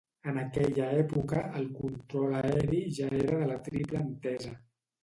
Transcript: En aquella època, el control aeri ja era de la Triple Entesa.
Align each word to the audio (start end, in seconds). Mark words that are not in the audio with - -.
En 0.29 0.37
aquella 0.43 0.87
època, 1.01 1.43
el 1.61 1.69
control 1.81 2.35
aeri 2.41 2.83
ja 3.01 3.13
era 3.23 3.39
de 3.45 3.53
la 3.55 3.63
Triple 3.71 4.07
Entesa. 4.11 4.61